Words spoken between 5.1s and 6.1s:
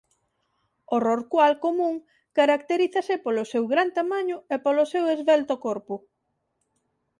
esvelto corpo.